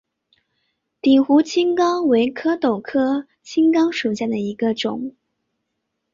[0.99, 5.13] 鼎湖青冈为壳斗科青冈属下的一个种。